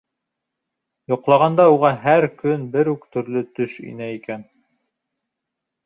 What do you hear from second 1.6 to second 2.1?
уға